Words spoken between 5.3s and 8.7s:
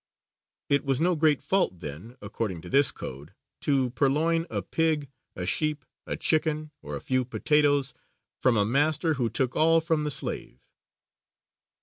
a sheep, a chicken, or a few potatoes from a